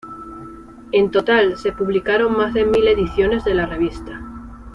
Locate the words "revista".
3.67-4.19